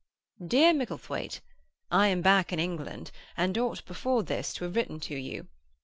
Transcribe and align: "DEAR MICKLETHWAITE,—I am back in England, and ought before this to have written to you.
"DEAR 0.43 0.73
MICKLETHWAITE,—I 0.73 2.07
am 2.07 2.23
back 2.23 2.51
in 2.51 2.57
England, 2.59 3.11
and 3.37 3.55
ought 3.55 3.85
before 3.85 4.23
this 4.23 4.51
to 4.55 4.63
have 4.63 4.75
written 4.75 4.99
to 5.01 5.15
you. 5.15 5.45